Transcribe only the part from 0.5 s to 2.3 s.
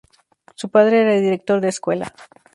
Su padre era director de escuela.